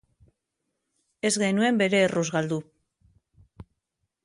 Ez 1.29 1.31
genuen 1.43 1.77
bere 1.83 2.01
erruz 2.07 2.25
galdu. 2.39 2.59